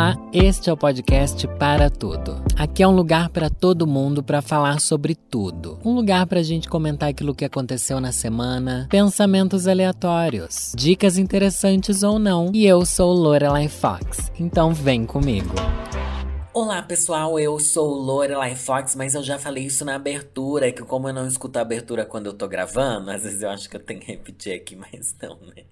[0.00, 2.42] Olá, este é o podcast Para Tudo.
[2.56, 5.78] Aqui é um lugar para todo mundo para falar sobre tudo.
[5.84, 12.02] Um lugar para a gente comentar aquilo que aconteceu na semana, pensamentos aleatórios, dicas interessantes
[12.02, 12.50] ou não.
[12.54, 15.54] E eu sou Lorelai Fox, então vem comigo.
[16.54, 21.08] Olá pessoal, eu sou Lorelai Fox, mas eu já falei isso na abertura, que como
[21.08, 23.80] eu não escuto a abertura quando eu tô gravando, às vezes eu acho que eu
[23.80, 25.64] tenho que repetir aqui, mas não, né?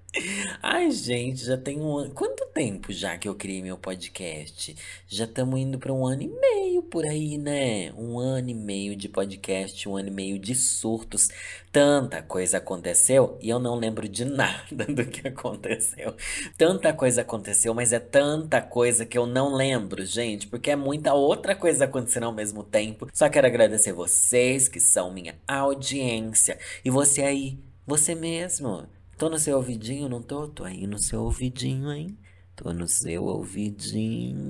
[0.62, 2.14] Ai, gente, já tem um ano.
[2.14, 4.75] Quanto tempo já que eu criei meu podcast?
[5.07, 7.93] Já estamos indo para um ano e meio por aí, né?
[7.93, 11.29] Um ano e meio de podcast, um ano e meio de surtos.
[11.71, 16.14] Tanta coisa aconteceu e eu não lembro de nada do que aconteceu.
[16.57, 21.13] Tanta coisa aconteceu, mas é tanta coisa que eu não lembro, gente, porque é muita
[21.13, 23.08] outra coisa acontecendo ao mesmo tempo.
[23.13, 28.88] Só quero agradecer vocês que são minha audiência e você aí, você mesmo
[29.18, 30.46] Tô no seu ouvidinho, não tô?
[30.46, 32.17] Tô aí no seu ouvidinho, hein?
[32.55, 34.47] Tô no seu ouvidinho.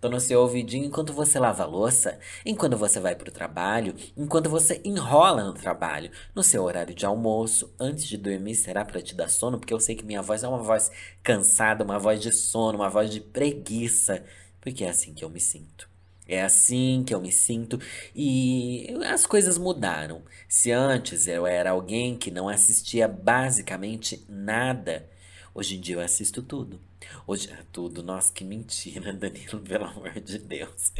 [0.00, 4.48] Tô no seu ouvidinho enquanto você lava a louça, enquanto você vai pro trabalho, enquanto
[4.48, 9.16] você enrola no trabalho, no seu horário de almoço, antes de dormir, será para te
[9.16, 9.58] dar sono?
[9.58, 12.88] Porque eu sei que minha voz é uma voz cansada, uma voz de sono, uma
[12.88, 14.24] voz de preguiça,
[14.60, 15.92] porque é assim que eu me sinto.
[16.26, 17.78] É assim que eu me sinto
[18.14, 20.22] e as coisas mudaram.
[20.48, 25.08] Se antes eu era alguém que não assistia basicamente nada,
[25.54, 26.80] hoje em dia eu assisto tudo.
[27.26, 30.92] Hoje, tudo, nossa, que mentira, Danilo, pelo amor de Deus.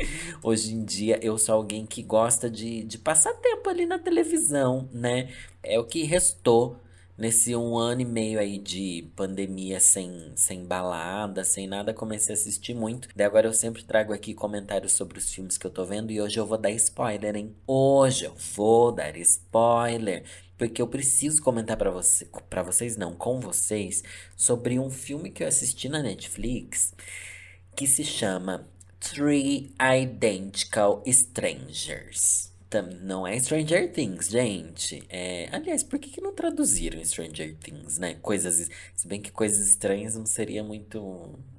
[0.43, 4.89] Hoje em dia eu sou alguém que gosta de, de passar tempo ali na televisão,
[4.93, 5.33] né?
[5.63, 6.79] É o que restou
[7.17, 12.39] Nesse um ano e meio aí de pandemia sem, sem balada, sem nada, comecei a
[12.39, 13.09] assistir muito.
[13.15, 16.21] Daí agora eu sempre trago aqui comentários sobre os filmes que eu tô vendo e
[16.21, 17.55] hoje eu vou dar spoiler, hein?
[17.69, 20.25] Hoje eu vou dar spoiler,
[20.59, 24.03] porque eu preciso comentar para você, para vocês não, com vocês,
[24.37, 26.93] sobre um filme que eu assisti na Netflix
[27.77, 28.69] que se chama
[28.99, 35.05] Three Identical Strangers não é Stranger Things, gente.
[35.09, 38.15] É, aliás, por que, que não traduziram Stranger Things, né?
[38.17, 38.71] Coisas.
[38.95, 41.01] Se bem que coisas estranhas não seria muito.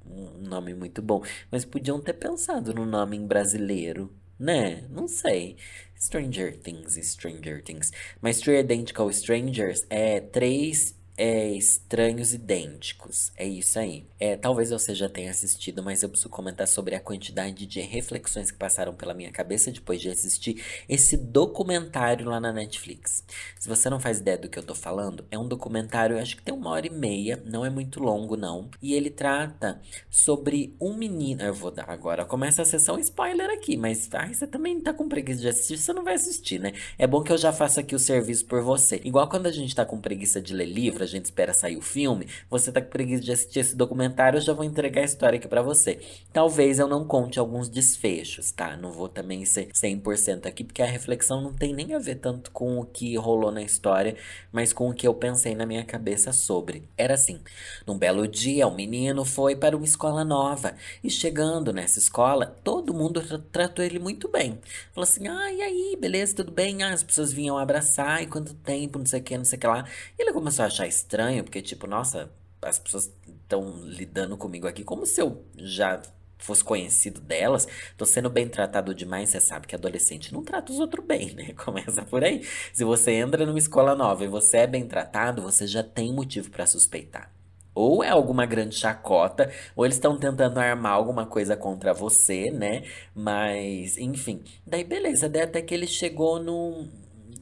[0.06, 1.22] um nome muito bom.
[1.50, 4.84] Mas podiam ter pensado no nome em brasileiro, né?
[4.90, 5.56] Não sei.
[5.98, 7.92] Stranger Things, Stranger Things.
[8.20, 13.32] Mas Three Identical Strangers é três é, estranhos idênticos.
[13.36, 14.04] É isso aí.
[14.20, 18.50] É, talvez você já tenha assistido, mas eu preciso comentar sobre a quantidade de reflexões
[18.50, 23.24] que passaram pela minha cabeça depois de assistir esse documentário lá na Netflix.
[23.58, 26.42] Se você não faz ideia do que eu tô falando, é um documentário, acho que
[26.42, 28.70] tem uma hora e meia, não é muito longo, não.
[28.82, 31.42] E ele trata sobre um menino.
[31.42, 35.08] Eu vou dar agora, começa a sessão spoiler aqui, mas ai, você também tá com
[35.08, 36.72] preguiça de assistir, você não vai assistir, né?
[36.98, 39.00] É bom que eu já faça aqui o serviço por você.
[39.04, 41.82] Igual quando a gente tá com preguiça de ler livro, a gente espera sair o
[41.82, 45.38] filme, você tá com preguiça de assistir esse documentário, eu já vou entregar a história
[45.38, 45.98] aqui para você.
[46.32, 48.76] Talvez eu não conte alguns desfechos, tá?
[48.76, 52.50] Não vou também ser 100% aqui, porque a reflexão não tem nem a ver tanto
[52.50, 54.16] com o que rolou na história,
[54.52, 56.88] mas com o que eu pensei na minha cabeça sobre.
[56.96, 57.40] Era assim:
[57.86, 62.56] num belo dia, o um menino foi para uma escola nova e chegando nessa escola,
[62.62, 64.58] todo mundo tratou ele muito bem.
[64.92, 66.82] Falou assim: ah, e aí, beleza, tudo bem?
[66.82, 69.60] Ah, as pessoas vinham abraçar e quanto tempo, não sei o que, não sei o
[69.60, 69.84] que lá.
[70.18, 72.30] E ele começou a achar estranho, porque, tipo, nossa,
[72.62, 76.00] as pessoas estão lidando comigo aqui como se eu já
[76.38, 80.78] fosse conhecido delas, tô sendo bem tratado demais, você sabe que adolescente não trata os
[80.78, 81.52] outros bem, né?
[81.56, 82.46] Começa por aí.
[82.72, 86.50] Se você entra numa escola nova e você é bem tratado, você já tem motivo
[86.50, 87.32] para suspeitar.
[87.74, 92.84] Ou é alguma grande chacota, ou eles estão tentando armar alguma coisa contra você, né?
[93.14, 94.42] Mas, enfim.
[94.66, 95.28] Daí, beleza.
[95.28, 96.88] Daí até que ele chegou no.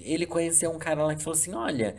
[0.01, 1.95] Ele conheceu um cara lá que falou assim: Olha,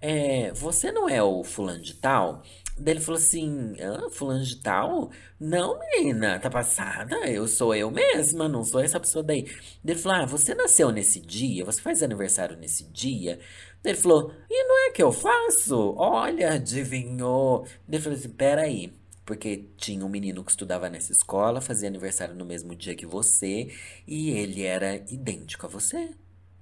[0.00, 2.42] é, você não é o fulano de tal?
[2.76, 5.10] Daí ele falou assim, ah, fulano de tal?
[5.40, 7.16] Não, menina, tá passada?
[7.28, 9.42] Eu sou eu mesma, não sou essa pessoa daí.
[9.82, 11.64] Daí ele falou, ah, você nasceu nesse dia?
[11.64, 13.40] Você faz aniversário nesse dia?
[13.82, 15.94] Daí ele falou, e não é que eu faço?
[15.96, 17.64] Olha, adivinhou.
[17.86, 18.92] Daí ele falou assim, peraí.
[19.26, 23.70] Porque tinha um menino que estudava nessa escola, fazia aniversário no mesmo dia que você,
[24.06, 26.10] e ele era idêntico a você.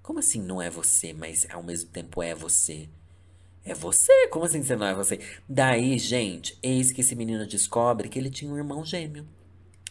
[0.03, 2.89] Como assim não é você, mas ao mesmo tempo é você?
[3.67, 4.29] É você?
[4.29, 5.19] Como assim você não é você?
[5.49, 9.27] Daí, gente, eis que esse menino descobre que ele tinha um irmão gêmeo.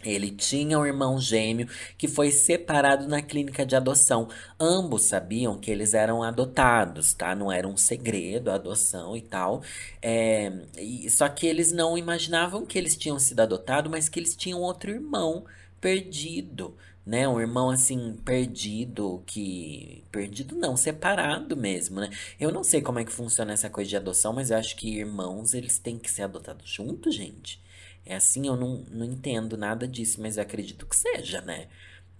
[0.01, 1.67] Ele tinha um irmão gêmeo
[1.97, 4.29] que foi separado na clínica de adoção.
[4.57, 7.35] Ambos sabiam que eles eram adotados, tá?
[7.35, 9.61] Não era um segredo a adoção e tal.
[10.01, 14.35] É, e, só que eles não imaginavam que eles tinham sido adotados, mas que eles
[14.35, 15.43] tinham outro irmão
[15.81, 16.75] perdido
[17.05, 17.27] né?
[17.27, 22.09] Um irmão assim perdido, que perdido não, separado mesmo, né?
[22.39, 24.97] Eu não sei como é que funciona essa coisa de adoção, mas eu acho que
[24.97, 27.61] irmãos eles têm que ser adotados juntos, gente.
[28.05, 31.67] É assim, eu não, não entendo nada disso, mas eu acredito que seja, né?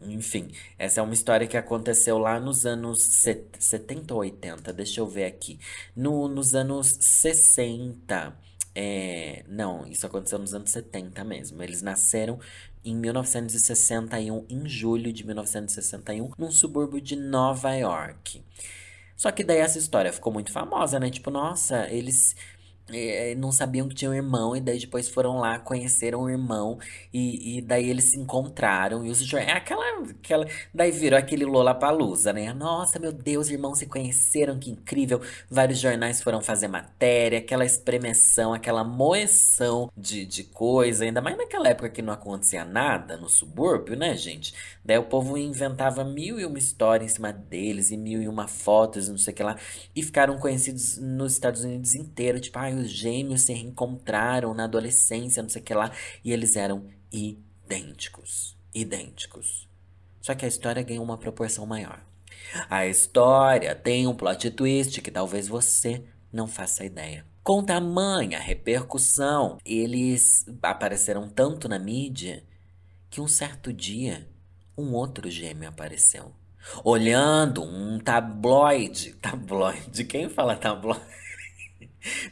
[0.01, 3.01] Enfim, essa é uma história que aconteceu lá nos anos
[3.59, 5.59] 70 ou 80, deixa eu ver aqui.
[5.95, 8.37] No, nos anos 60.
[8.77, 11.63] É, não, isso aconteceu nos anos 70 mesmo.
[11.63, 12.39] Eles nasceram
[12.85, 18.43] em 1961, em julho de 1961, num subúrbio de Nova York.
[19.15, 21.09] Só que daí essa história ficou muito famosa, né?
[21.09, 22.35] Tipo, nossa, eles
[22.89, 26.77] é, não sabiam que tinha um irmão, e daí depois foram lá, conheceram o irmão,
[27.13, 30.45] e, e daí eles se encontraram, e os é aquela, aquela.
[30.73, 32.53] Daí virou aquele Lollapalooza, né?
[32.53, 35.21] Nossa, meu Deus, irmãos se conheceram, que incrível.
[35.49, 41.69] Vários jornais foram fazer matéria, aquela espremeção, aquela moeção de, de coisa, ainda mais naquela
[41.69, 44.53] época que não acontecia nada no subúrbio, né, gente?
[44.83, 48.47] Daí o povo inventava mil e uma história em cima deles, e mil e uma
[48.47, 49.57] fotos, não sei o que lá,
[49.95, 55.41] e ficaram conhecidos nos Estados Unidos inteiro, tipo, ai, os gêmeos se reencontraram na adolescência,
[55.41, 55.91] não sei o que lá,
[56.23, 58.55] e eles eram idênticos.
[58.73, 59.67] Idênticos.
[60.21, 62.03] Só que a história ganhou uma proporção maior.
[62.69, 67.25] A história tem um plot twist que talvez você não faça ideia.
[67.43, 72.43] Com tamanha repercussão, eles apareceram tanto na mídia
[73.09, 74.27] que um certo dia
[74.77, 76.33] um outro gêmeo apareceu.
[76.83, 79.13] Olhando um tabloide.
[79.21, 80.03] Tabloide?
[80.05, 81.05] Quem fala tabloide?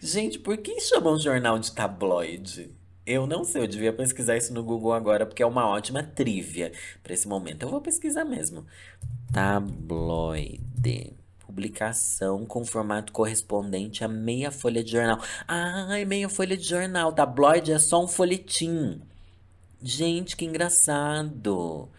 [0.02, 2.72] Gente, por que chamam jornal de tabloide?
[3.06, 6.72] Eu não sei, eu devia pesquisar isso no Google agora, porque é uma ótima trivia
[7.02, 7.64] para esse momento.
[7.64, 8.66] Eu vou pesquisar mesmo.
[9.32, 11.14] Tabloide.
[11.46, 15.20] Publicação com formato correspondente a meia folha de jornal.
[15.48, 17.12] Ai, meia folha de jornal.
[17.12, 19.02] Tabloide é só um folhetim.
[19.82, 21.90] Gente, que engraçado.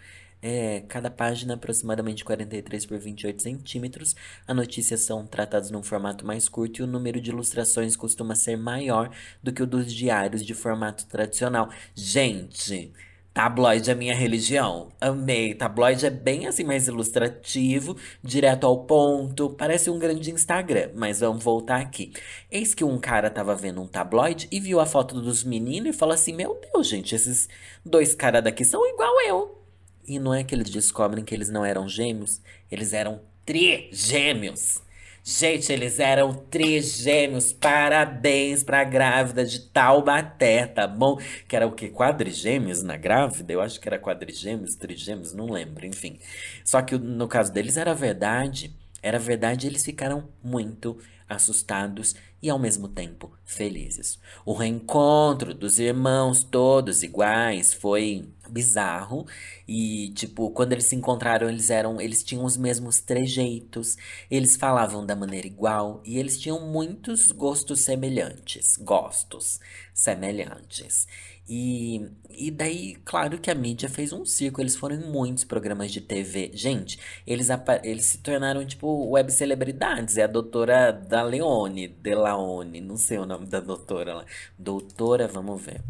[0.46, 4.14] É, cada página aproximadamente 43 por 28 centímetros.
[4.46, 8.58] As notícias são tratadas num formato mais curto e o número de ilustrações costuma ser
[8.58, 9.08] maior
[9.42, 11.70] do que o dos diários de formato tradicional.
[11.94, 12.92] Gente,
[13.32, 14.92] tabloide é minha religião.
[15.00, 15.54] Amei.
[15.54, 19.48] Tabloide é bem assim mais ilustrativo, direto ao ponto.
[19.48, 22.12] Parece um grande Instagram, mas vamos voltar aqui.
[22.50, 25.98] Eis que um cara tava vendo um tabloide e viu a foto dos meninos e
[25.98, 27.48] falou assim: Meu Deus, gente, esses
[27.82, 29.63] dois caras daqui são igual eu.
[30.06, 32.40] E não é que eles descobrem que eles não eram gêmeos,
[32.70, 34.82] eles eram trigêmeos.
[35.26, 37.50] Gente, eles eram trigêmeos.
[37.50, 41.18] Parabéns pra grávida de Taubaté, tá bom?
[41.48, 41.88] Que era o quê?
[41.88, 43.50] Quadrigêmeos na grávida?
[43.50, 46.18] Eu acho que era quadrigêmeos, trigêmeos, não lembro, enfim.
[46.62, 48.76] Só que no caso deles era verdade.
[49.02, 54.18] Era verdade, eles ficaram muito assustados e ao mesmo tempo felizes.
[54.44, 59.26] O reencontro dos irmãos todos iguais foi bizarro
[59.66, 63.96] e tipo, quando eles se encontraram, eles eram, eles tinham os mesmos trejeitos,
[64.30, 69.60] eles falavam da maneira igual e eles tinham muitos gostos semelhantes, gostos
[69.92, 71.06] semelhantes.
[71.46, 75.92] E, e daí, claro que a mídia fez um circo, eles foram em muitos programas
[75.92, 76.50] de TV.
[76.54, 77.48] Gente, eles,
[77.82, 80.16] eles se tornaram, tipo, web celebridades.
[80.16, 84.24] É a doutora Daleone, Delaone, não sei o nome da doutora lá.
[84.58, 85.82] Doutora, vamos ver.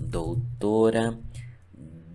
[0.00, 1.18] Doutora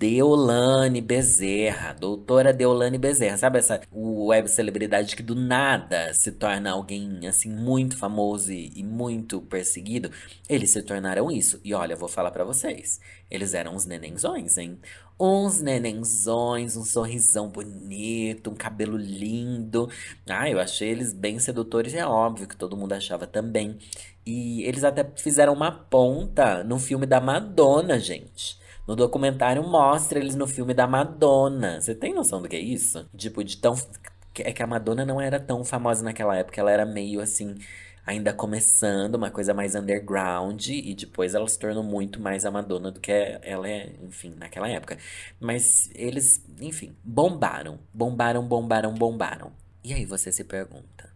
[0.02, 7.28] Deolane Bezerra, doutora Deolane Bezerra, sabe essa web celebridade que do nada se torna alguém
[7.28, 10.10] assim muito famoso e, e muito perseguido?
[10.50, 11.62] Eles se tornaram isso.
[11.64, 13.00] E olha, eu vou falar para vocês,
[13.30, 14.80] eles eram uns nenenzões, hein?
[15.20, 19.88] Uns nenenzões, um sorrisão bonito, um cabelo lindo.
[20.28, 23.78] Ah, eu achei eles bem sedutores, é óbvio que todo mundo achava também.
[24.26, 28.60] E eles até fizeram uma ponta no filme da Madonna, gente.
[28.92, 31.80] No documentário mostra eles no filme da Madonna.
[31.80, 33.10] Você tem noção do que é isso?
[33.16, 33.74] Tipo, de tão.
[34.40, 37.56] É que a Madonna não era tão famosa naquela época, ela era meio assim,
[38.06, 42.92] ainda começando, uma coisa mais underground, e depois ela se tornou muito mais a Madonna
[42.92, 44.98] do que ela é, enfim, naquela época.
[45.40, 45.64] Mas
[45.96, 47.80] eles, enfim, bombaram.
[47.94, 49.54] Bombaram, bombaram, bombaram.
[49.86, 51.10] E aí você se pergunta.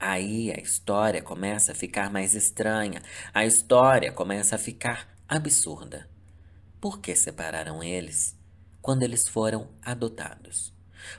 [0.00, 3.00] Aí a história começa a ficar mais estranha.
[3.32, 6.17] A história começa a ficar absurda.
[6.80, 8.36] Por que separaram eles
[8.80, 10.72] quando eles foram adotados?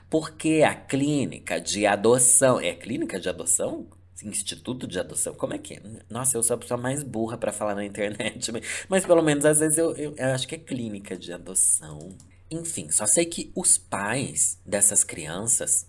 [0.08, 2.60] Porque a clínica de adoção.
[2.60, 3.88] É clínica de adoção?
[4.22, 5.34] Instituto de adoção?
[5.34, 5.82] Como é que é?
[6.08, 8.52] Nossa, eu sou a pessoa mais burra para falar na internet.
[8.88, 12.10] Mas, pelo menos às vezes eu, eu, eu acho que é clínica de adoção.
[12.50, 15.86] Enfim, só sei que os pais dessas crianças,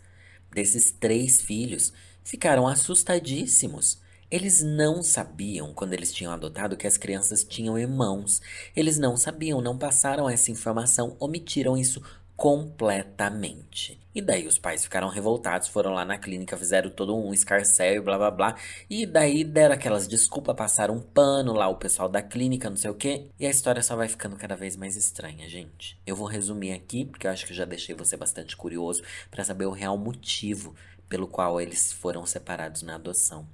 [0.52, 1.92] desses três filhos,
[2.24, 4.01] ficaram assustadíssimos
[4.32, 8.42] eles não sabiam, quando eles tinham adotado, que as crianças tinham irmãos.
[8.74, 12.02] Eles não sabiam, não passaram essa informação, omitiram isso
[12.42, 14.00] completamente.
[14.16, 18.02] E daí os pais ficaram revoltados, foram lá na clínica, fizeram todo um escarcel e
[18.02, 18.56] blá blá blá.
[18.90, 22.90] E daí deram aquelas desculpas, passaram um pano lá, o pessoal da clínica, não sei
[22.90, 23.28] o que.
[23.38, 26.00] E a história só vai ficando cada vez mais estranha, gente.
[26.08, 29.66] Eu vou resumir aqui, porque eu acho que já deixei você bastante curioso para saber
[29.66, 30.74] o real motivo
[31.10, 33.46] pelo qual eles foram separados na adoção.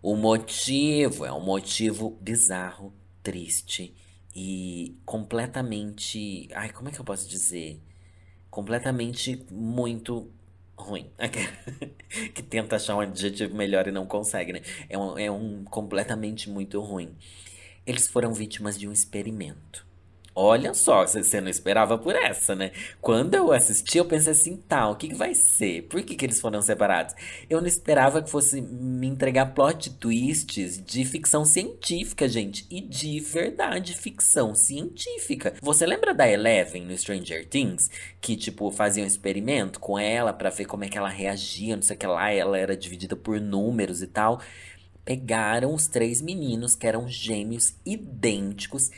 [0.00, 3.94] O motivo é um motivo bizarro, triste
[4.34, 6.48] e completamente.
[6.54, 7.82] Ai, como é que eu posso dizer?
[8.48, 10.30] Completamente muito
[10.76, 11.10] ruim.
[12.32, 14.62] que tenta achar um adjetivo melhor e não consegue, né?
[14.88, 17.16] É um, é um completamente muito ruim.
[17.84, 19.87] Eles foram vítimas de um experimento.
[20.40, 22.70] Olha só, você não esperava por essa, né?
[23.00, 25.88] Quando eu assisti, eu pensei assim, tá, o que, que vai ser?
[25.88, 27.12] Por que, que eles foram separados?
[27.50, 32.64] Eu não esperava que fosse me entregar plot twists de ficção científica, gente.
[32.70, 35.54] E de verdade, ficção científica.
[35.60, 37.90] Você lembra da Eleven no Stranger Things?
[38.20, 41.82] Que, tipo, fazia um experimento com ela para ver como é que ela reagia, não
[41.82, 42.30] sei o que lá.
[42.30, 44.40] Ela era dividida por números e tal.
[45.04, 48.88] Pegaram os três meninos que eram gêmeos idênticos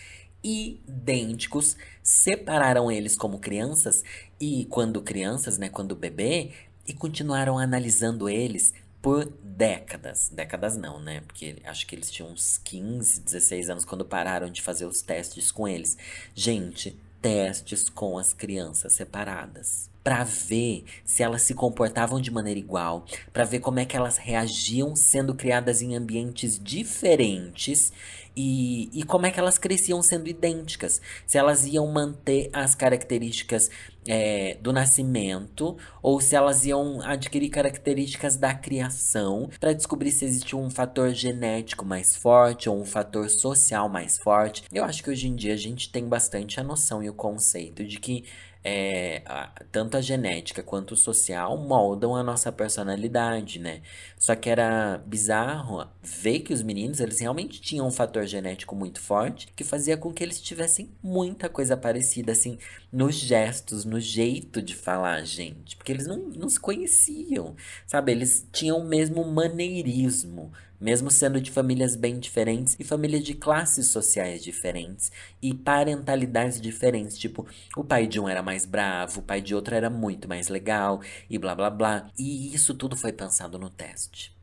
[0.42, 4.02] idênticos, separaram eles como crianças
[4.40, 6.50] e quando crianças, né, quando bebê,
[6.86, 10.28] e continuaram analisando eles por décadas.
[10.30, 11.22] Décadas não, né?
[11.22, 15.50] Porque acho que eles tinham uns 15, 16 anos quando pararam de fazer os testes
[15.50, 15.96] com eles.
[16.34, 23.04] Gente, testes com as crianças separadas para ver se elas se comportavam de maneira igual,
[23.32, 27.92] para ver como é que elas reagiam sendo criadas em ambientes diferentes
[28.40, 31.00] e, e como é que elas cresciam sendo idênticas.
[31.26, 33.70] Se elas iam manter as características
[34.06, 40.56] é, do nascimento ou se elas iam adquirir características da criação para descobrir se existe
[40.56, 44.64] um fator genético mais forte ou um fator social mais forte.
[44.72, 47.84] Eu acho que hoje em dia a gente tem bastante a noção e o conceito
[47.84, 48.24] de que
[48.62, 53.80] é, a, tanto a genética quanto o social moldam a nossa personalidade, né?
[54.18, 59.00] Só que era bizarro ver que os meninos, eles realmente tinham um fator genético muito
[59.00, 62.58] forte que fazia com que eles tivessem muita coisa parecida, assim,
[62.92, 65.76] nos gestos, no jeito de falar, gente.
[65.76, 68.12] Porque eles não, não se conheciam, sabe?
[68.12, 73.88] Eles tinham o mesmo maneirismo mesmo sendo de famílias bem diferentes e famílias de classes
[73.88, 77.18] sociais diferentes e parentalidades diferentes.
[77.18, 77.46] Tipo,
[77.76, 81.00] o pai de um era mais bravo, o pai de outro era muito mais legal
[81.28, 82.10] e blá blá blá.
[82.18, 84.34] E isso tudo foi pensado no teste.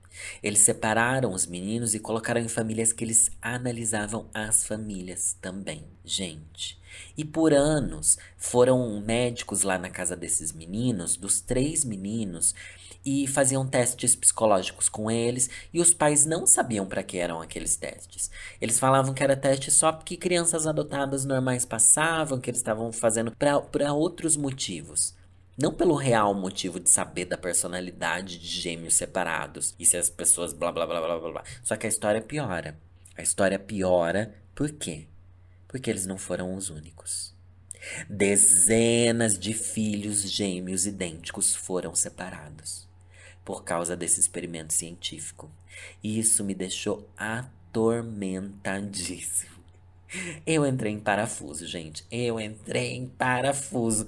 [0.41, 5.85] Eles separaram os meninos e colocaram em famílias que eles analisavam as famílias também.
[6.03, 6.79] Gente.
[7.17, 12.55] E por anos foram médicos lá na casa desses meninos, dos três meninos,
[13.07, 17.77] e faziam testes psicológicos com eles e os pais não sabiam para que eram aqueles
[17.77, 18.29] testes.
[18.59, 23.31] Eles falavam que era teste só porque crianças adotadas normais passavam, que eles estavam fazendo
[23.31, 25.15] para outros motivos.
[25.57, 30.51] Não pelo real motivo de saber da personalidade de gêmeos separados e se as pessoas
[30.51, 31.43] blá blá blá blá blá blá.
[31.63, 32.77] Só que a história piora.
[33.17, 35.07] A história piora por quê?
[35.65, 37.33] Porque eles não foram os únicos.
[38.09, 42.86] Dezenas de filhos gêmeos idênticos foram separados
[43.47, 45.49] por causa desse experimento científico.
[46.03, 49.55] E isso me deixou atormentadíssimo.
[50.45, 52.03] Eu entrei em parafuso, gente.
[52.11, 54.05] Eu entrei em parafuso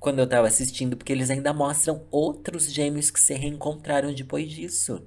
[0.00, 5.00] quando eu tava assistindo, porque eles ainda mostram outros gêmeos que se reencontraram depois disso.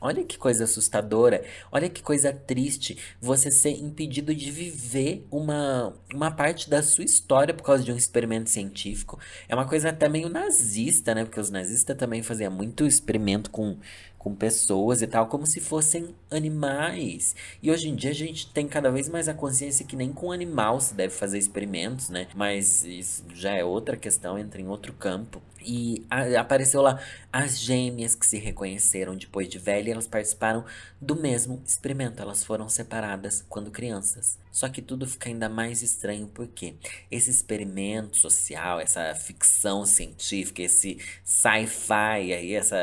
[0.00, 6.30] Olha que coisa assustadora, olha que coisa triste você ser impedido de viver uma, uma
[6.30, 9.18] parte da sua história por causa de um experimento científico.
[9.48, 11.24] É uma coisa até meio nazista, né?
[11.24, 13.76] Porque os nazistas também faziam muito experimento com
[14.20, 17.34] com pessoas e tal, como se fossem animais.
[17.62, 20.30] E hoje em dia a gente tem cada vez mais a consciência que nem com
[20.30, 22.26] animal se deve fazer experimentos, né?
[22.34, 25.40] Mas isso já é outra questão, entra em outro campo.
[25.64, 26.04] E
[26.38, 27.00] apareceu lá
[27.32, 30.64] as gêmeas que se reconheceram depois de velha, elas participaram
[31.00, 32.20] do mesmo experimento.
[32.20, 34.38] Elas foram separadas quando crianças.
[34.50, 36.74] Só que tudo fica ainda mais estranho porque
[37.10, 42.76] esse experimento social, essa ficção científica, esse sci-fi aí, essa.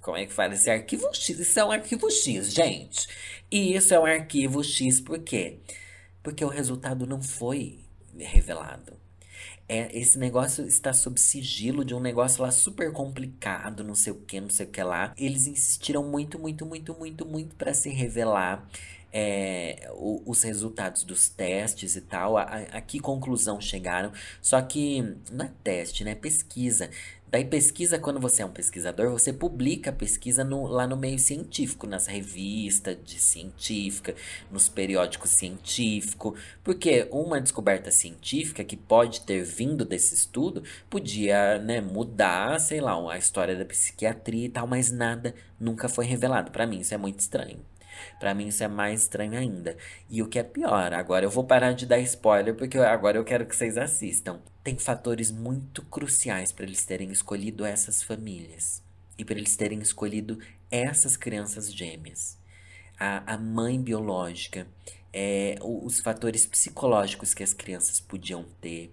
[0.00, 0.54] Como é que fala?
[0.54, 1.38] Esse arquivo X.
[1.38, 3.08] Isso é um arquivo X, gente.
[3.50, 5.58] E isso é um arquivo X por quê?
[6.22, 7.80] Porque o resultado não foi
[8.16, 9.03] revelado.
[9.68, 14.16] É, esse negócio está sob sigilo de um negócio lá super complicado, não sei o
[14.16, 15.14] que, não sei o que lá.
[15.16, 18.68] Eles insistiram muito, muito, muito, muito, muito para se revelar
[19.16, 24.12] é, o, os resultados dos testes e tal, a, a, que conclusão chegaram.
[24.42, 26.16] Só que não é teste, né?
[26.16, 26.90] Pesquisa.
[27.30, 31.18] Daí pesquisa, quando você é um pesquisador, você publica a pesquisa no, lá no meio
[31.18, 34.14] científico, nas revistas de científica,
[34.52, 41.80] nos periódicos científicos, porque uma descoberta científica que pode ter vindo desse estudo podia né,
[41.80, 46.52] mudar, sei lá, a história da psiquiatria e tal, mas nada nunca foi revelado.
[46.52, 47.58] Para mim isso é muito estranho.
[48.20, 49.76] Para mim isso é mais estranho ainda.
[50.08, 53.24] E o que é pior, agora eu vou parar de dar spoiler porque agora eu
[53.24, 54.40] quero que vocês assistam.
[54.64, 58.82] Tem fatores muito cruciais para eles terem escolhido essas famílias
[59.18, 60.38] e para eles terem escolhido
[60.70, 62.38] essas crianças gêmeas.
[62.98, 64.66] A, a mãe biológica,
[65.12, 68.90] é, os fatores psicológicos que as crianças podiam ter.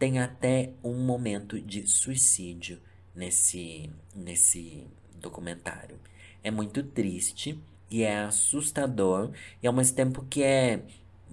[0.00, 2.80] Tem até um momento de suicídio
[3.14, 5.96] nesse, nesse documentário.
[6.42, 7.56] É muito triste
[7.88, 9.30] e é assustador
[9.62, 10.82] e ao mesmo tempo que é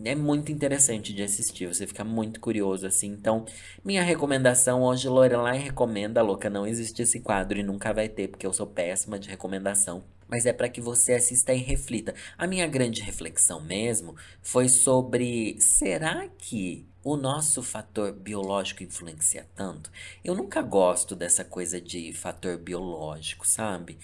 [0.05, 3.07] é muito interessante de assistir, você fica muito curioso assim.
[3.07, 3.45] Então,
[3.83, 8.45] minha recomendação hoje, Lorelai recomenda, louca, não existe esse quadro e nunca vai ter, porque
[8.45, 10.03] eu sou péssima de recomendação.
[10.27, 12.15] Mas é para que você assista e reflita.
[12.37, 19.91] A minha grande reflexão mesmo foi sobre será que o nosso fator biológico influencia tanto?
[20.23, 23.97] Eu nunca gosto dessa coisa de fator biológico, sabe?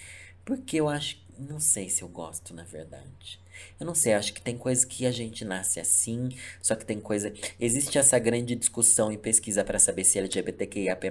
[0.44, 3.40] Porque eu acho não sei se eu gosto, na verdade.
[3.80, 6.30] Eu não sei, acho que tem coisa que a gente nasce assim,
[6.62, 7.34] só que tem coisa.
[7.60, 11.08] Existe essa grande discussão e pesquisa para saber se LGBTQIAP+,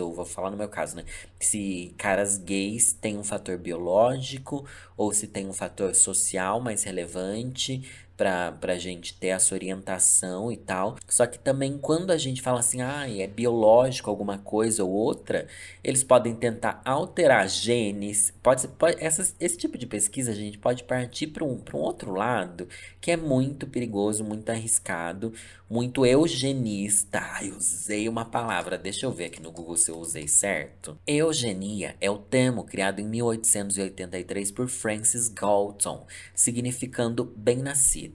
[0.00, 1.04] ou vou falar no meu caso, né?
[1.40, 4.66] Se caras gays têm um fator biológico,
[4.96, 7.82] ou se tem um fator social mais relevante,
[8.18, 10.96] pra, pra gente ter essa orientação e tal.
[11.08, 15.46] Só que também quando a gente fala assim, ah, é biológico alguma coisa ou outra,
[15.84, 18.34] eles podem tentar alterar genes.
[18.42, 22.12] Pode, pode essa, esse tipo de pesquisa a gente pode partir para um, um outro
[22.12, 22.68] lado
[23.00, 25.32] que é muito perigoso, muito arriscado,
[25.70, 27.20] muito eugenista.
[27.20, 30.98] Ai, usei uma palavra, deixa eu ver aqui no Google se eu usei certo.
[31.06, 38.07] Eugenia é o termo criado em 1883 por Francis Galton, significando bem-nascido.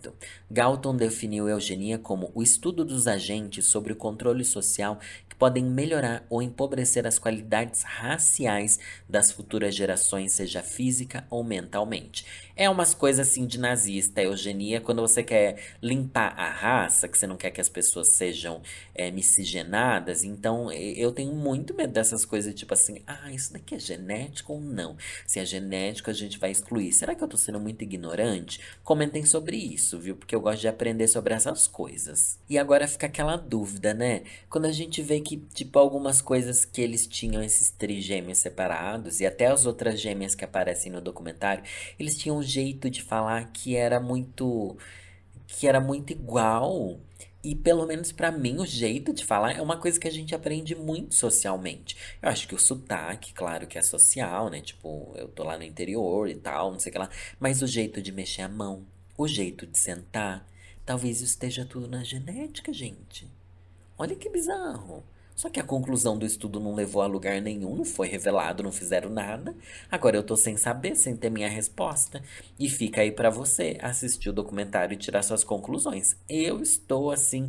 [0.49, 6.25] Galton definiu eugenia como o estudo dos agentes sobre o controle social que podem melhorar
[6.29, 12.25] ou empobrecer as qualidades raciais das futuras gerações, seja física ou mentalmente.
[12.55, 17.25] É umas coisas assim de nazista, eugenia, quando você quer limpar a raça, que você
[17.25, 18.61] não quer que as pessoas sejam
[18.93, 20.23] é, miscigenadas.
[20.23, 24.61] Então, eu tenho muito medo dessas coisas, tipo assim, ah, isso daqui é genético ou
[24.61, 24.95] não?
[25.25, 26.91] Se é genético, a gente vai excluir.
[26.93, 28.59] Será que eu tô sendo muito ignorante?
[28.83, 30.15] Comentem sobre isso, viu?
[30.15, 32.39] Porque eu gosto de aprender sobre essas coisas.
[32.49, 34.23] E agora fica aquela dúvida, né?
[34.49, 39.25] Quando a gente vê que, tipo, algumas coisas que eles tinham esses trigêmeos separados, e
[39.25, 41.63] até as outras gêmeas que aparecem no documentário,
[41.99, 44.77] eles tinham um jeito de falar que era muito.
[45.47, 46.99] que era muito igual.
[47.43, 50.33] E pelo menos para mim, o jeito de falar é uma coisa que a gente
[50.33, 51.97] aprende muito socialmente.
[52.21, 54.61] Eu acho que o sotaque, claro que é social, né?
[54.61, 57.09] Tipo, eu tô lá no interior e tal, não sei o que lá.
[57.39, 58.85] Mas o jeito de mexer a mão,
[59.17, 60.47] o jeito de sentar,
[60.85, 63.27] talvez esteja tudo na genética, gente.
[63.97, 65.03] Olha que bizarro.
[65.35, 68.71] Só que a conclusão do estudo não levou a lugar nenhum, não foi revelado, não
[68.71, 69.55] fizeram nada.
[69.89, 72.21] Agora eu tô sem saber, sem ter minha resposta.
[72.59, 76.15] E fica aí para você assistir o documentário e tirar suas conclusões.
[76.29, 77.47] Eu estou assim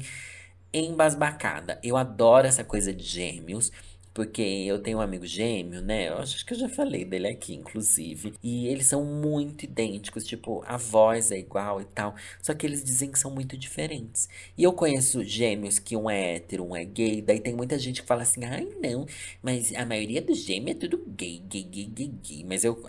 [0.72, 1.78] embasbacada.
[1.82, 3.70] Eu adoro essa coisa de gêmeos.
[4.14, 6.08] Porque eu tenho um amigo gêmeo, né?
[6.08, 8.34] Eu acho que eu já falei dele aqui, inclusive.
[8.42, 12.14] E eles são muito idênticos, tipo, a voz é igual e tal.
[12.40, 14.28] Só que eles dizem que são muito diferentes.
[14.56, 17.20] E eu conheço gêmeos que um é hétero, um é gay.
[17.20, 19.04] Daí tem muita gente que fala assim, ai não,
[19.42, 22.44] mas a maioria dos gêmeos é tudo gay, gay, gay, gay, gay.
[22.44, 22.80] Mas eu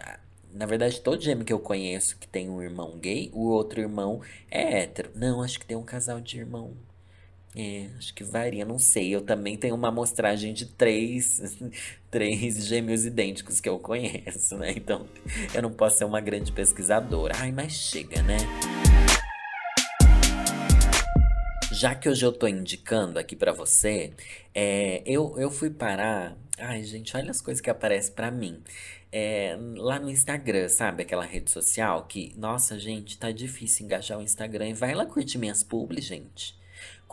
[0.54, 4.22] na verdade, todo gêmeo que eu conheço que tem um irmão gay, o outro irmão
[4.50, 5.12] é hétero.
[5.14, 6.74] Não, acho que tem um casal de irmão
[7.56, 9.16] é, acho que varia, não sei.
[9.16, 11.58] Eu também tenho uma amostragem de três,
[12.12, 14.74] três gêmeos idênticos que eu conheço, né?
[14.76, 15.08] Então,
[15.54, 17.34] eu não posso ser uma grande pesquisadora.
[17.38, 18.38] Ai, mas chega, né?
[21.72, 24.12] Já que hoje eu tô indicando aqui para você,
[24.54, 26.38] é, eu, eu fui parar.
[26.58, 28.62] Ai, gente, olha as coisas que aparecem para mim.
[29.12, 31.04] É, lá no Instagram, sabe?
[31.04, 34.70] Aquela rede social que, nossa, gente, tá difícil engajar o Instagram.
[34.70, 36.65] E vai lá curtir minhas publi, gente.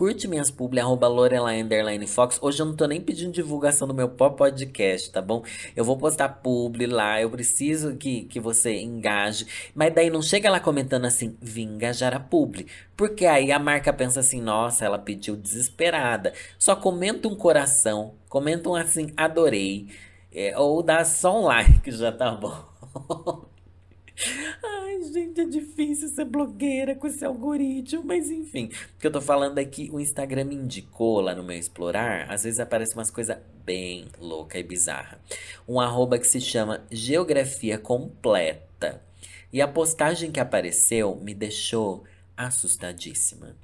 [0.02, 1.64] Curte minhas publi, arroba Lorelai
[2.08, 2.36] Fox.
[2.42, 5.44] Hoje eu não tô nem pedindo divulgação do meu podcast, tá bom?
[5.76, 9.46] Eu vou postar publi lá, eu preciso que, que você engaje.
[9.72, 12.66] Mas daí não chega lá comentando assim, vim engajar a publi.
[12.96, 16.32] Porque aí a marca pensa assim, nossa, ela pediu desesperada.
[16.58, 19.86] Só comenta um coração, comenta um assim, adorei.
[20.34, 23.44] É, ou dá só um like, já tá bom.
[24.62, 28.70] Ai, gente, é difícil ser blogueira com esse algoritmo, mas enfim.
[28.96, 32.30] O que eu tô falando é que o Instagram me indicou lá no meu explorar,
[32.30, 35.20] às vezes aparece umas coisas bem louca e bizarra.
[35.68, 39.02] Um arroba que se chama Geografia Completa.
[39.52, 42.04] E a postagem que apareceu me deixou
[42.36, 43.54] assustadíssima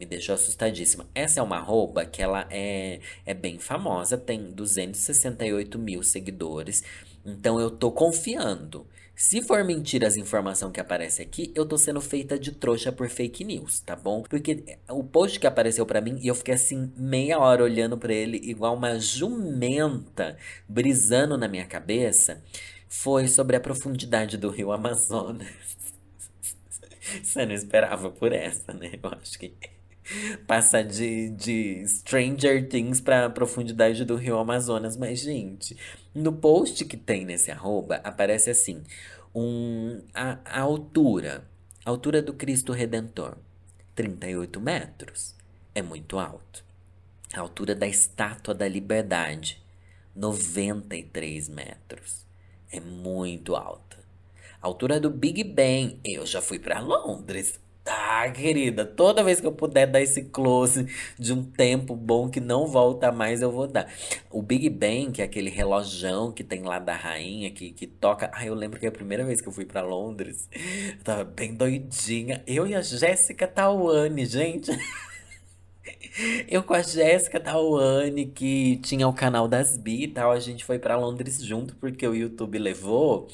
[0.00, 1.06] me deixou assustadíssima.
[1.14, 6.82] Essa é uma arroba que ela é, é bem famosa, tem 268 mil seguidores.
[7.24, 8.86] Então eu tô confiando.
[9.14, 13.10] Se for mentira as informações que aparecem aqui, eu tô sendo feita de trouxa por
[13.10, 14.22] fake news, tá bom?
[14.22, 18.14] Porque o post que apareceu para mim e eu fiquei assim meia hora olhando para
[18.14, 22.42] ele igual uma jumenta brisando na minha cabeça,
[22.88, 25.46] foi sobre a profundidade do rio Amazonas.
[27.22, 28.92] Você não esperava por essa, né?
[29.02, 29.52] Eu acho que
[30.46, 34.96] passar de, de Stranger Things pra profundidade do rio Amazonas.
[34.96, 35.76] Mas, gente,
[36.14, 38.82] no post que tem nesse arroba, aparece assim:
[39.34, 41.44] um, a, a altura,
[41.84, 43.36] a altura do Cristo Redentor,
[43.94, 45.34] 38 metros.
[45.74, 46.64] É muito alto.
[47.32, 49.62] A altura da Estátua da Liberdade,
[50.16, 52.26] 93 metros.
[52.72, 53.98] É muito alta.
[54.60, 57.60] A altura do Big Ben, eu já fui para Londres.
[57.90, 60.86] Tá, querida, toda vez que eu puder dar esse close
[61.18, 63.92] de um tempo bom que não volta mais, eu vou dar.
[64.30, 68.30] O Big Bang, que é aquele relojão que tem lá da rainha, que, que toca.
[68.32, 71.52] Ah, eu lembro que a primeira vez que eu fui para Londres, eu tava bem
[71.52, 72.44] doidinha.
[72.46, 74.70] Eu e a Jéssica Tawane, gente.
[76.48, 80.64] Eu com a Jéssica Tawane, que tinha o canal das Bi e tal, a gente
[80.64, 83.28] foi para Londres junto, porque o YouTube levou.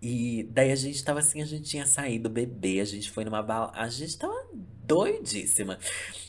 [0.00, 3.42] E daí a gente tava assim, a gente tinha saído bebê, a gente foi numa
[3.42, 3.72] bala.
[3.74, 5.78] A gente tava doidíssima.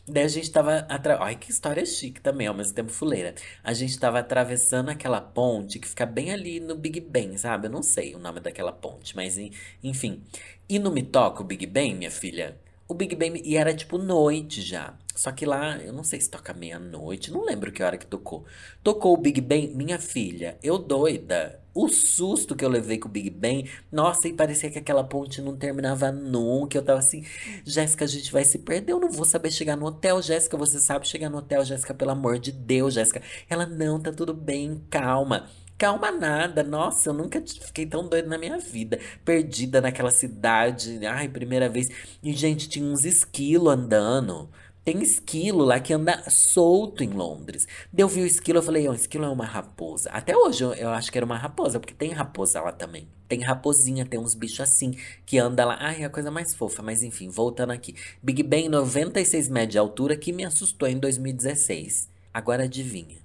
[0.07, 0.79] Daí a gente tava.
[0.89, 1.21] Atra...
[1.21, 3.35] Ai, que história chique também, ao mesmo tempo fuleira.
[3.63, 7.67] A gente tava atravessando aquela ponte que fica bem ali no Big Ben, sabe?
[7.67, 9.37] Eu não sei o nome daquela ponte, mas
[9.83, 10.23] enfim.
[10.67, 12.57] E não me toca o Big Ben, minha filha?
[12.87, 13.41] O Big Ben.
[13.43, 14.97] E era tipo noite já.
[15.15, 18.45] Só que lá, eu não sei se toca meia-noite, não lembro que hora que tocou.
[18.83, 21.59] Tocou o Big Ben, minha filha, eu doida.
[21.77, 25.43] O susto que eu levei com o Big Ben, nossa, e parecia que aquela ponte
[25.43, 26.75] não terminava nunca.
[26.75, 27.23] Eu tava assim,
[27.63, 30.19] Jéssica, a gente vai se perder, eu não vou saber chegar no hotel.
[30.19, 33.21] Jéssica, você sabe chegar no hotel, Jéssica, pelo amor de Deus, Jéssica.
[33.47, 35.47] Ela, não, tá tudo bem, calma.
[35.77, 38.99] Calma nada, nossa, eu nunca fiquei tão doida na minha vida.
[39.23, 41.89] Perdida naquela cidade, ai, primeira vez.
[42.23, 44.49] E, gente, tinha uns esquilos andando.
[44.87, 47.67] Tem esquilo lá que anda solto em Londres.
[47.93, 50.09] Eu vi o esquilo, eu falei, ó, esquilo é uma raposa.
[50.11, 53.05] Até hoje eu, eu, acho que era uma raposa, porque tem raposa lá também.
[53.27, 55.75] Tem raposinha, tem uns bichos assim, que anda lá.
[55.77, 56.81] Ai, é a coisa mais fofa.
[56.81, 57.95] Mas enfim, voltando aqui.
[58.23, 62.09] Big Ben, 96 metros de altura, que me assustou em 2016.
[62.33, 63.17] Agora adivinha.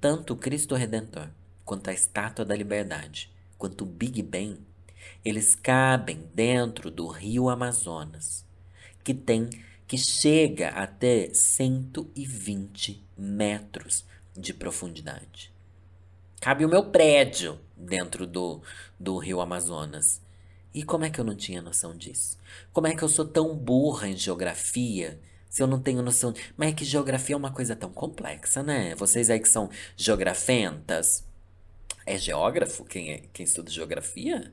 [0.00, 1.28] Tanto o Cristo Redentor,
[1.64, 4.58] quanto a Estátua da Liberdade, quanto o Big Ben,
[5.24, 8.44] eles cabem dentro do rio Amazonas,
[9.04, 9.48] que tem
[9.90, 14.04] que chega até 120 metros
[14.36, 15.52] de profundidade.
[16.40, 18.62] Cabe o meu prédio dentro do,
[19.00, 20.22] do rio Amazonas.
[20.72, 22.38] E como é que eu não tinha noção disso?
[22.72, 26.32] Como é que eu sou tão burra em geografia se eu não tenho noção?
[26.56, 28.94] Mas é que geografia é uma coisa tão complexa, né?
[28.94, 31.26] Vocês aí que são geografentas.
[32.06, 34.52] É geógrafo quem, é, quem estuda geografia?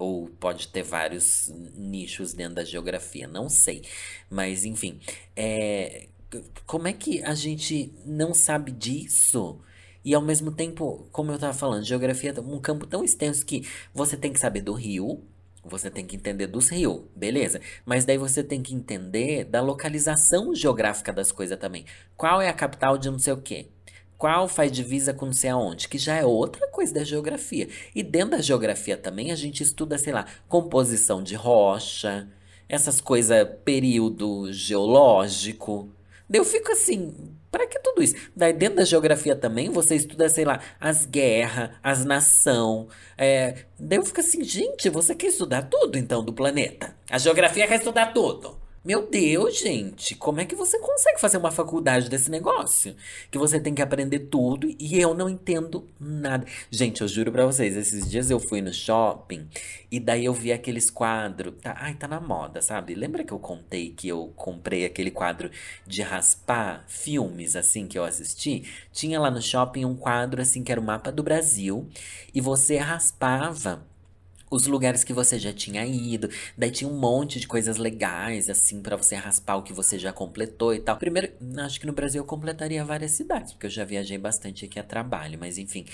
[0.00, 3.82] Ou pode ter vários nichos dentro da geografia, não sei.
[4.30, 4.98] Mas, enfim,
[5.36, 6.08] é,
[6.64, 9.60] como é que a gente não sabe disso?
[10.02, 13.68] E ao mesmo tempo, como eu estava falando, geografia é um campo tão extenso que
[13.92, 15.22] você tem que saber do rio,
[15.62, 17.60] você tem que entender dos rios, beleza?
[17.84, 21.84] Mas daí você tem que entender da localização geográfica das coisas também.
[22.16, 23.68] Qual é a capital de não sei o quê?
[24.20, 27.66] Qual faz divisa com não sei aonde, que já é outra coisa da geografia.
[27.94, 32.28] E dentro da geografia também a gente estuda, sei lá, composição de rocha,
[32.68, 35.88] essas coisas, período geológico.
[36.30, 37.14] Eu fico assim,
[37.50, 38.14] para que tudo isso?
[38.36, 42.88] Daí dentro da geografia também você estuda, sei lá, as guerras, as nação.
[43.16, 43.64] É...
[43.78, 46.94] Daí eu fico assim, gente, você quer estudar tudo então do planeta?
[47.08, 48.59] A geografia quer estudar tudo.
[48.82, 52.96] Meu Deus, gente, como é que você consegue fazer uma faculdade desse negócio?
[53.30, 56.46] Que você tem que aprender tudo e eu não entendo nada.
[56.70, 59.46] Gente, eu juro pra vocês, esses dias eu fui no shopping
[59.90, 61.52] e daí eu vi aqueles quadros.
[61.60, 62.94] Tá, ai, tá na moda, sabe?
[62.94, 65.50] Lembra que eu contei que eu comprei aquele quadro
[65.86, 68.64] de raspar filmes, assim, que eu assisti?
[68.90, 71.86] Tinha lá no shopping um quadro, assim, que era o mapa do Brasil
[72.32, 73.89] e você raspava
[74.50, 76.28] os lugares que você já tinha ido.
[76.58, 80.12] Daí tinha um monte de coisas legais, assim, para você raspar o que você já
[80.12, 80.96] completou e tal.
[80.96, 84.78] Primeiro, acho que no Brasil eu completaria várias cidades, porque eu já viajei bastante aqui
[84.78, 85.86] a trabalho, mas enfim.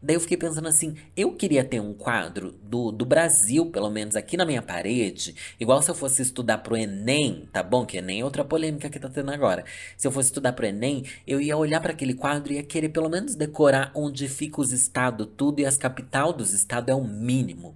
[0.00, 4.14] Daí eu fiquei pensando assim, eu queria ter um quadro do, do Brasil, pelo menos
[4.14, 7.84] aqui na minha parede, igual se eu fosse estudar pro Enem, tá bom?
[7.84, 9.64] Que Enem é outra polêmica que tá tendo agora.
[9.96, 12.90] Se eu fosse estudar pro Enem, eu ia olhar para aquele quadro e ia querer
[12.90, 17.04] pelo menos decorar onde fica os estados, tudo, e as capital dos estados é o
[17.04, 17.74] mínimo.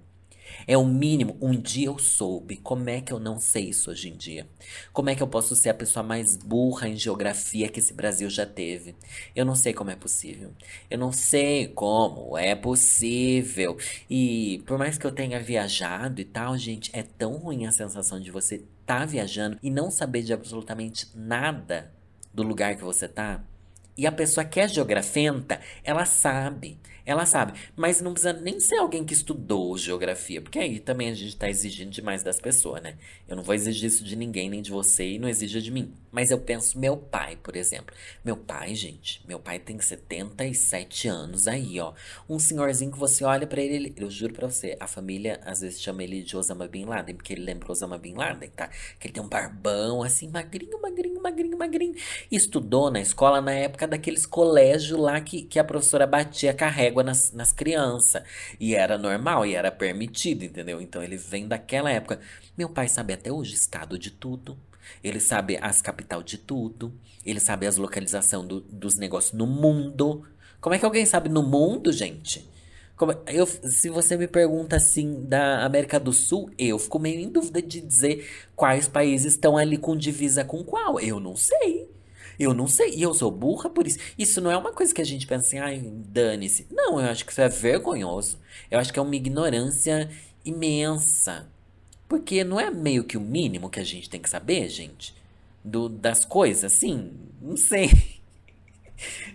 [0.69, 1.35] É o mínimo.
[1.41, 2.57] Um dia eu soube.
[2.57, 4.47] Como é que eu não sei isso hoje em dia?
[4.93, 8.29] Como é que eu posso ser a pessoa mais burra em geografia que esse Brasil
[8.29, 8.95] já teve?
[9.35, 10.51] Eu não sei como é possível.
[10.87, 13.77] Eu não sei como é possível.
[14.07, 18.19] E por mais que eu tenha viajado e tal, gente, é tão ruim a sensação
[18.19, 21.91] de você estar tá viajando e não saber de absolutamente nada
[22.31, 23.43] do lugar que você tá.
[23.97, 26.79] E a pessoa que é geografenta, ela sabe.
[27.09, 31.15] Ela sabe, mas não precisa nem ser alguém que estudou geografia, porque aí também a
[31.15, 32.99] gente está exigindo demais das pessoas, né?
[33.27, 35.91] Eu não vou exigir isso de ninguém, nem de você, e não exija de mim.
[36.11, 37.95] Mas eu penso, meu pai, por exemplo.
[38.23, 41.93] Meu pai, gente, meu pai tem 77 anos aí, ó.
[42.29, 45.61] Um senhorzinho que você olha para ele, ele, eu juro para você, a família às
[45.61, 48.69] vezes chama ele de Osama Bin Laden, porque ele lembra Osama Bin Laden, tá?
[48.99, 51.95] Que ele tem um barbão assim, magrinho, magrinho, magrinho, magrinho.
[52.29, 56.98] E estudou na escola na época daqueles colégios lá que, que a professora batia carrega
[56.99, 58.23] água nas, nas crianças.
[58.59, 60.81] E era normal, e era permitido, entendeu?
[60.81, 62.19] Então ele vem daquela época.
[62.57, 64.57] Meu pai sabe até hoje estado de tudo.
[65.03, 66.93] Ele sabe as capital de tudo.
[67.25, 70.25] Ele sabe as localização do, dos negócios no mundo.
[70.59, 72.47] Como é que alguém sabe no mundo, gente?
[72.97, 77.29] Como, eu, se você me pergunta assim da América do Sul, eu fico meio em
[77.29, 80.99] dúvida de dizer quais países estão ali com divisa com qual.
[80.99, 81.87] Eu não sei.
[82.39, 82.95] Eu não sei.
[82.95, 83.99] E eu sou burra por isso.
[84.17, 86.65] Isso não é uma coisa que a gente pensa assim, ai, dane-se.
[86.71, 88.39] Não, eu acho que isso é vergonhoso.
[88.71, 90.09] Eu acho que é uma ignorância
[90.45, 91.49] imensa.
[92.07, 95.13] Porque não é meio que o mínimo que a gente tem que saber, gente?
[95.63, 97.11] Do, das coisas, assim?
[97.41, 97.89] Não sei.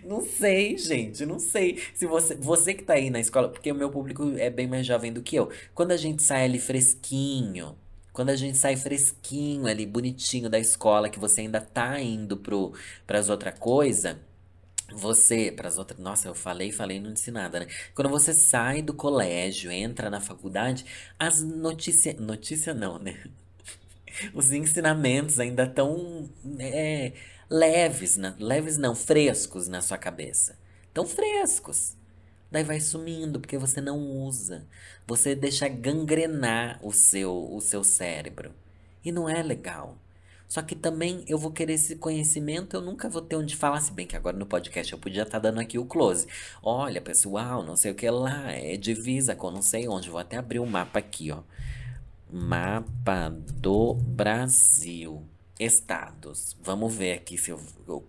[0.04, 1.80] Não sei, gente, não sei.
[1.94, 4.86] Se você, você que tá aí na escola, porque o meu público é bem mais
[4.86, 5.50] jovem do que eu.
[5.74, 7.74] Quando a gente sai ali fresquinho,
[8.14, 12.72] quando a gente sai fresquinho ali, bonitinho da escola, que você ainda tá indo pro,
[13.04, 14.20] pras outra coisa,
[14.92, 17.66] você, pras outras, nossa, eu falei, falei, não disse nada, né?
[17.92, 20.86] Quando você sai do colégio, entra na faculdade,
[21.18, 23.18] as notícias, notícia não, né?
[24.32, 27.12] Os ensinamentos ainda tão é,
[27.50, 28.32] leves, né?
[28.38, 30.56] leves não, frescos na sua cabeça.
[30.92, 31.96] Tão frescos.
[32.50, 34.66] Daí vai sumindo porque você não usa.
[35.06, 38.52] Você deixa gangrenar o seu, o seu cérebro.
[39.04, 39.98] E não é legal.
[40.46, 43.90] Só que também eu vou querer esse conhecimento, eu nunca vou ter onde falar, se
[43.90, 46.28] bem que agora no podcast eu podia estar tá dando aqui o close.
[46.62, 50.10] Olha, pessoal, não sei o que lá, é divisa com não sei onde.
[50.10, 51.42] Vou até abrir o um mapa aqui, ó.
[52.30, 55.26] Mapa do Brasil.
[55.58, 56.56] Estados.
[56.62, 57.60] Vamos ver aqui se eu,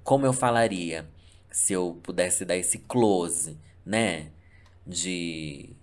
[0.03, 1.07] como eu falaria
[1.55, 4.31] se eu pudesse dar esse close, né?
[4.85, 5.75] de,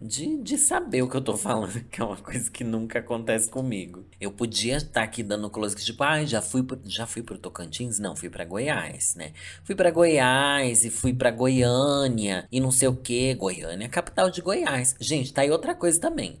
[0.00, 3.48] de, de saber o que eu tô falando, que é uma coisa que nunca acontece
[3.48, 4.04] comigo.
[4.20, 7.98] Eu podia estar aqui dando close tipo, ah, já fui pro, já fui pro Tocantins?
[7.98, 9.32] Não, fui para Goiás, né?
[9.64, 13.34] Fui para Goiás e fui para Goiânia e não sei o que.
[13.34, 14.96] Goiânia é capital de Goiás.
[15.00, 16.40] Gente, tá aí outra coisa também.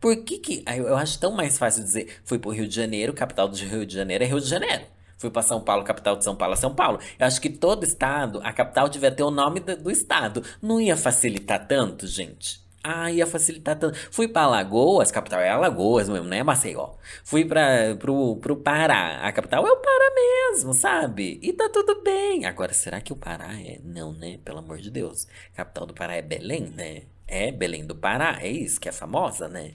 [0.00, 0.64] Por que que.
[0.66, 3.94] Eu acho tão mais fácil dizer fui pro Rio de Janeiro, capital do Rio de
[3.94, 4.84] Janeiro é Rio de Janeiro.
[5.18, 7.00] Fui para São Paulo, capital de São Paulo, São Paulo.
[7.18, 10.42] Eu acho que todo estado, a capital devia ter o nome do, do estado.
[10.62, 12.66] Não ia facilitar tanto, gente.
[12.82, 13.98] Ah, ia facilitar tanto.
[14.10, 16.42] Fui para Alagoas, capital é Alagoas mesmo, né?
[16.44, 16.94] Maceió.
[17.24, 21.40] Fui para pro, pro Pará, a capital é o Pará mesmo, sabe?
[21.42, 22.46] E tá tudo bem.
[22.46, 23.80] Agora, será que o Pará é?
[23.82, 24.38] Não, né?
[24.44, 25.26] Pelo amor de Deus.
[25.52, 27.02] A capital do Pará é Belém, né?
[27.26, 29.74] É Belém do Pará, é isso que é famosa, né?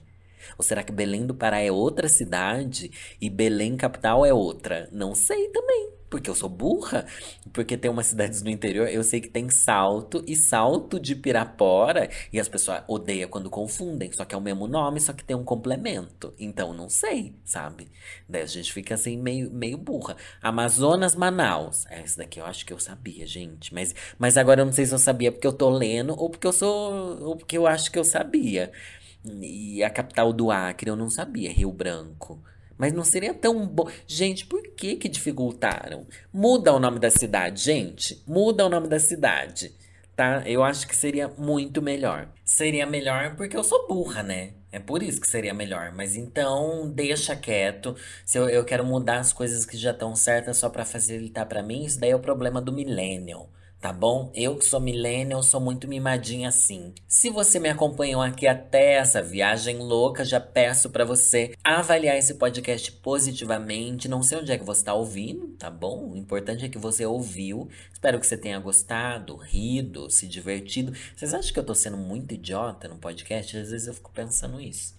[0.57, 4.89] Ou será que Belém do Pará é outra cidade e Belém capital é outra?
[4.91, 5.93] Não sei também.
[6.13, 7.07] Porque eu sou burra.
[7.51, 12.07] Porque tem umas cidades no interior, eu sei que tem salto e salto de Pirapora.
[12.31, 14.11] E as pessoas odeiam quando confundem.
[14.11, 16.31] Só que é o mesmo nome, só que tem um complemento.
[16.37, 17.87] Então não sei, sabe?
[18.29, 20.15] Daí a gente fica assim meio, meio burra.
[20.39, 21.87] Amazonas, Manaus.
[21.87, 23.73] É, esse daqui eu acho que eu sabia, gente.
[23.73, 26.45] Mas, mas agora eu não sei se eu sabia porque eu tô lendo ou porque
[26.45, 27.23] eu sou.
[27.23, 28.71] ou porque eu acho que eu sabia.
[29.25, 32.43] E a capital do Acre eu não sabia, Rio Branco.
[32.77, 33.89] Mas não seria tão bom.
[34.05, 36.05] Gente, por que que dificultaram?
[36.33, 38.21] Muda o nome da cidade, gente.
[38.27, 39.73] Muda o nome da cidade,
[40.15, 40.43] tá?
[40.45, 42.29] Eu acho que seria muito melhor.
[42.43, 44.53] Seria melhor porque eu sou burra, né?
[44.71, 45.93] É por isso que seria melhor.
[45.93, 47.95] Mas então, deixa quieto.
[48.25, 51.63] Se eu, eu quero mudar as coisas que já estão certas só para facilitar para
[51.63, 53.49] mim, isso daí é o problema do millennial
[53.83, 54.31] tá bom?
[54.33, 56.93] Eu que sou millennial, sou muito mimadinha assim.
[57.05, 62.35] Se você me acompanhou aqui até essa viagem louca, já peço para você avaliar esse
[62.35, 64.07] podcast positivamente.
[64.07, 66.13] Não sei onde é que você tá ouvindo, tá bom?
[66.13, 67.67] O importante é que você ouviu.
[67.91, 70.93] Espero que você tenha gostado, rido, se divertido.
[71.13, 73.57] Vocês acham que eu tô sendo muito idiota no podcast?
[73.57, 74.95] Às vezes eu fico pensando isso.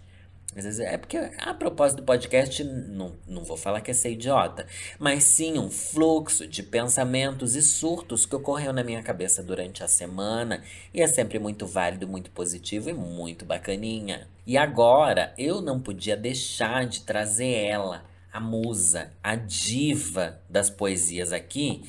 [0.56, 4.12] Às vezes é porque, a propósito do podcast, não, não vou falar que é ser
[4.12, 4.66] idiota,
[4.98, 9.88] mas sim um fluxo de pensamentos e surtos que ocorreu na minha cabeça durante a
[9.88, 10.62] semana
[10.92, 14.28] e é sempre muito válido, muito positivo e muito bacaninha.
[14.46, 21.32] E agora eu não podia deixar de trazer ela, a musa, a diva das poesias
[21.32, 21.84] aqui,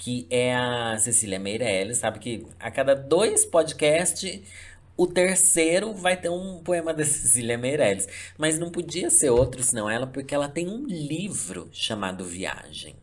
[0.00, 4.40] que é a Cecília Meirelles, sabe que a cada dois podcasts
[5.00, 8.06] o terceiro vai ter um poema da Cecília Meirelles.
[8.36, 12.96] Mas não podia ser outro senão ela, porque ela tem um livro chamado Viagem.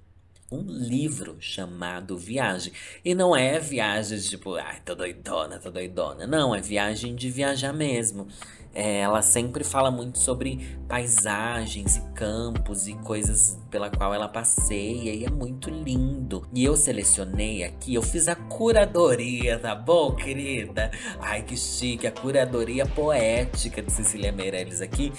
[0.52, 2.72] Um livro chamado Viagem.
[3.04, 6.28] E não é viagem tipo, ai, tô doidona, tô doidona.
[6.28, 8.28] Não, é viagem de viajar mesmo.
[8.74, 15.14] É, ela sempre fala muito sobre paisagens e campos e coisas pela qual ela passeia
[15.14, 16.48] e é muito lindo.
[16.54, 20.92] E eu selecionei aqui, eu fiz a curadoria, tá bom, querida?
[21.20, 25.12] Ai, que chique, a curadoria poética de Cecília Meirelles aqui.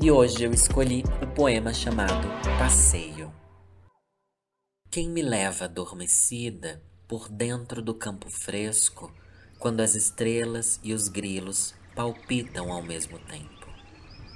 [0.00, 3.32] E hoje eu escolhi o poema chamado Passeio.
[4.90, 9.12] Quem me leva adormecida por dentro do campo fresco,
[9.58, 13.66] quando as estrelas e os grilos palpitam ao mesmo tempo.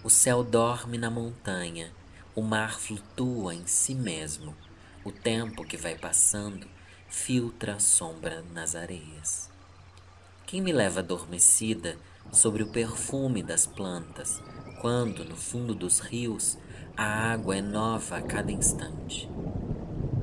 [0.02, 1.92] O céu dorme na montanha,
[2.34, 4.56] o mar flutua em si mesmo.
[5.04, 6.66] O tempo que vai passando
[7.06, 9.50] filtra a sombra nas areias.
[10.46, 11.98] Quem me leva adormecida
[12.32, 14.42] sobre o perfume das plantas,
[14.80, 16.56] quando no fundo dos rios
[16.96, 19.28] a água é nova a cada instante.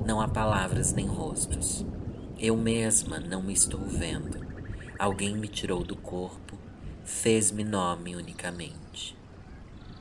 [0.03, 1.85] Não há palavras nem rostos.
[2.39, 4.43] Eu mesma não me estou vendo.
[4.97, 6.46] Alguém me tirou do corpo
[7.07, 9.17] fez-me nome unicamente.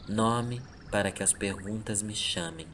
[0.09, 2.67] Nome para que as perguntas me chamem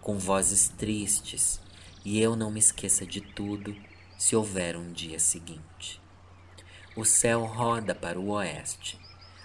[0.00, 1.60] com vozes tristes
[2.02, 3.76] e eu não me esqueça de tudo
[4.16, 6.00] se houver um dia seguinte.
[6.96, 8.98] O céu roda para o oeste,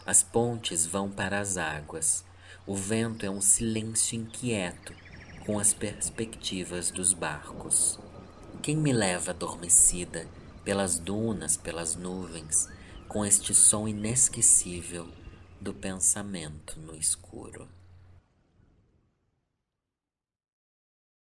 [0.06, 2.24] as pontes vão para as águas,
[2.66, 4.94] o vento é um silêncio inquieto
[5.46, 8.00] com as perspectivas dos barcos.
[8.62, 10.26] Quem me leva adormecida
[10.64, 12.70] pelas dunas, pelas nuvens,
[13.10, 15.08] com este som inesquecível
[15.60, 17.68] do pensamento no escuro.